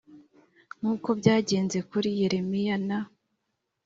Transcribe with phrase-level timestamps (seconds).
[0.79, 2.99] Nk uko byagenze kuri yeremiya na